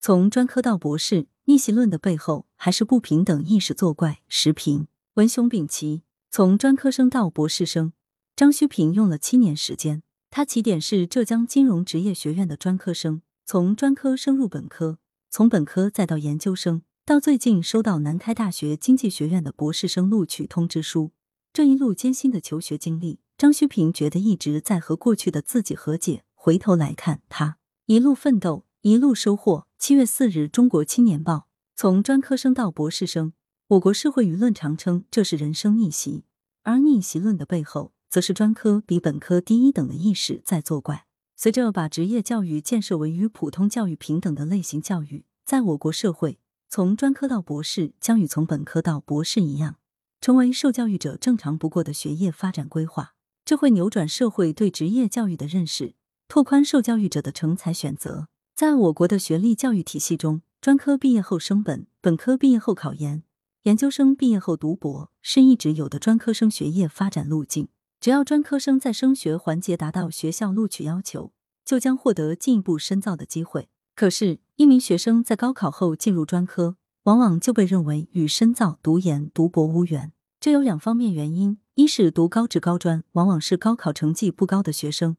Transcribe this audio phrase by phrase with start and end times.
[0.00, 4.20] 从专科到博士，逆袭论的背后还是不平等意识作怪。
[4.28, 6.02] 时评：文雄丙奇。
[6.30, 7.92] 从专科生到博士生，
[8.36, 10.02] 张旭平用了七年时间。
[10.30, 14.98] 他起点是浙江金融职业学院的专科生，从专科升入本科，
[15.30, 21.12] 从本科再到研究生，到最近收到南开大学经济学院的博士生录取通知书。
[21.52, 26.22] 这一路艰辛的求学经历，张旭平觉得一直在和过去的自己和解。
[26.34, 27.56] 回头来看，他
[27.86, 29.66] 一路奋斗，一路收获。
[29.78, 31.34] 七月四日，《中国青年报》
[31.76, 33.32] 从专科生到博士生，
[33.68, 36.24] 我国社会舆论常称这是人生逆袭，
[36.64, 41.06] 而逆袭论的背后，则是专科比本科低一等的意识在作怪。
[41.36, 49.76] 随着把职业教育建设为与普通教育平等的类型教育，在我国社会，从专科到博士将与从本科到博士一样，
[50.20, 53.14] 成为受教育者正常不过的学业发展规划。
[53.44, 55.94] 这会扭转社会对职业教育的认识。
[56.26, 58.26] 拓宽受教育者的成才选择，
[58.58, 63.22] 在我国的学历教育体系中，专科毕业后升本，本科毕业后考研，
[63.62, 67.68] 研究生毕业后读博，是一直有的专科生学业发展路径。
[68.00, 71.30] 只要专科生在升学环节达到学校录取要求，
[71.64, 73.68] 就将获得进一步深造的机会。
[73.94, 80.10] 可是，一名学生在高考后进入专科，往往就被认为与深造、读研、读博无缘。
[80.40, 85.16] 这有两方面原因：一是读高职高专往往是高考成绩不高的学生。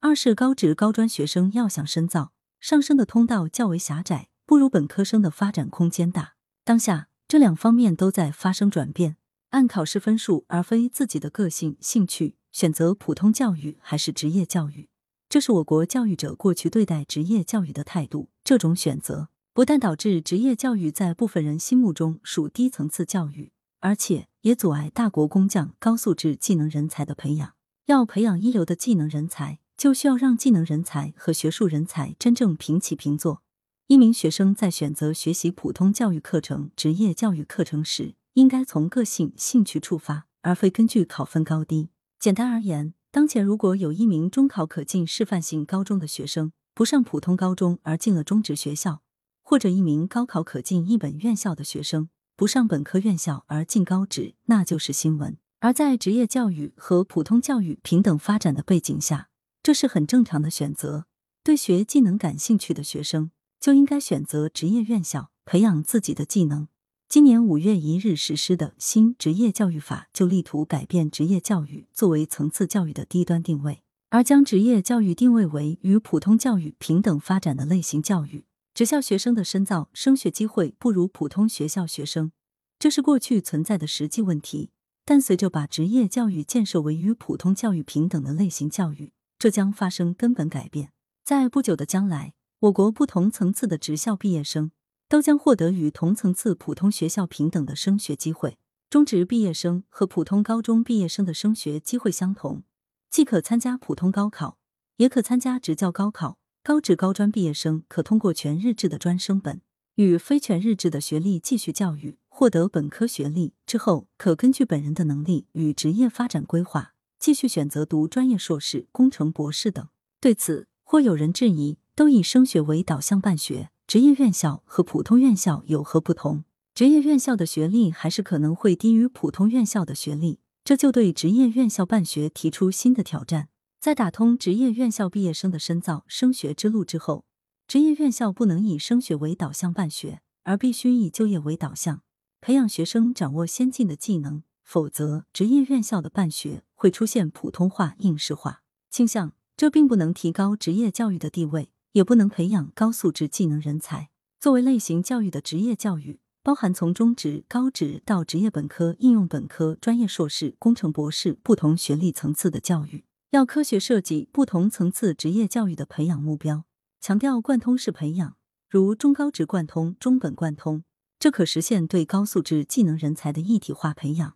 [0.00, 6.34] 二是高职高专学生要想深造，上升的通道较为狭窄，不如本科生的发展空间大。
[6.62, 9.16] 当下这两方面都在发生转变，
[9.50, 14.88] 按考试分数而非自己的个性兴趣选择普通教育还是职业教育，
[15.28, 18.30] 这是我国教育者过去对待职业教育的态度。
[18.44, 27.54] 这种选择不但导致职业教育在部分人心目中属低层次教育，而且也阻碍大国工匠高素质技能人才的培养。
[27.86, 29.58] 要培养一流的技能人才。
[29.82, 33.42] 就需要让技能人才和学术人才真正平起平坐。
[33.88, 41.88] 一名学生在选择学习普通教育课程、职业教育课程时，应该从个性、兴趣出发，而非根据考分高低。
[42.20, 49.02] 简单而言，当前如果有一名中考可进示范性高中的学生不上普通高中而进了中职学校，
[49.42, 55.36] 或者一名高考可进一本院校的学生不上本科院校而进高职，那就是新闻。
[55.58, 59.30] 而在职业教育和普通教育平等发展的背景下，
[59.62, 61.06] 这是很正常的选择。
[61.44, 63.30] 对学技能感兴趣的学生，
[63.60, 66.66] 就应该选择职业院校，培养自己的技能。
[67.08, 78.46] 今年五月一日实施的新职业教育法，就力图改变职业教育作为层次教育的低端定位，而将职业教育定位为与普通教育平等发展的类型教育。
[78.74, 82.32] 职校学生的深造升学机会不如普通学校学生，
[82.78, 84.70] 这是过去存在的实际问题。
[85.04, 90.92] 但随着把职业教育建设为与普通教育平等的类型教育，这将发生根本改变，
[91.24, 94.70] 在不久的将来，我国不同层次的职校毕业生
[95.08, 98.56] 都将获得与同层次普通学校平等的升学机会。
[98.88, 102.62] 中职毕业生和普通高中毕业生的升学机会相同，
[103.10, 104.58] 既可参加普通高考，
[104.98, 106.38] 也可参加职教高考。
[106.62, 109.60] 高职高专毕业生可通过全日制的专升本
[109.96, 116.94] 与非全日制的学历继续教育，获得本科学历之后，可根据本人的能力与职业发展规划。
[117.22, 119.86] 继续选择读专业硕士、工程博士等。
[120.20, 126.42] 对此，或有人质疑：都以升学为导向办学，职业院校和普通院校有何不同？
[126.74, 133.50] 职业院校的学历还是可能会低于普通院校的学历，这就对职业院校办学提出新的挑战。
[133.78, 137.24] 在打通职业院校毕业生的深造升学之路之后，
[137.68, 142.02] 职业院校不能以升学为导向办学，而必须以就业为导向，
[142.40, 144.42] 培养学生掌握先进的技能。
[144.64, 154.10] 否则，职业院校的办学会出现普通话、应试化倾向，这并不能提高职业教育的地位，也不能培养高素质技能人才。
[154.40, 166.64] 作为类型教育的职业教育，包含从中职、高职到职业本科、应用本科、专业硕士、工程博士不同学历层次的教育，要科学设计不同层次职业教育的培养目标，
[167.00, 168.36] 强调贯通式培养，
[168.68, 170.82] 如中高职贯通、中本贯通，
[171.20, 174.34] 这可实现对高素质技能人才的一体化培养。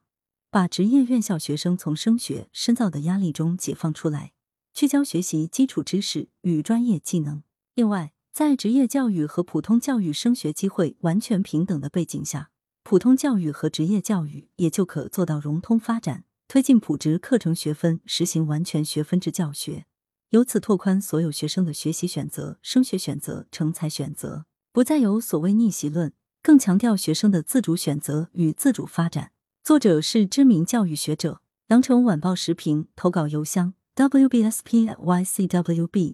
[0.51, 4.33] 把职业院校学生从升学深造的压力中解放出来，
[4.73, 7.43] 聚焦学习基础知识与专业技能。
[7.75, 12.51] 另外，在职业教育和普通教育升学机会完全平等的背景下，
[12.83, 19.87] 普通教育和职业教育也就可做到融通发展，推进普职课程学分实行完全学分制教学，
[20.31, 26.13] 由此拓宽所有学生的学习选择、升学选择、成才选择，不再有所谓逆袭论，
[26.43, 29.33] 更强调学生的自主选择与自主发展。
[29.67, 31.41] 作者是知名教育学者，
[31.71, 34.95] 羊城晚报时评投稿邮箱 wbspycwb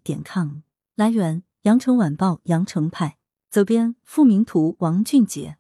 [0.03, 0.61] 点 com。
[0.97, 3.19] 来源：羊城晚报羊城派。
[3.51, 5.59] 责编：付明图，王俊杰。